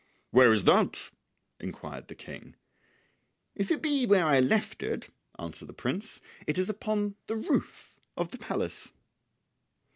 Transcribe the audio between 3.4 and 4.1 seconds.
"If it be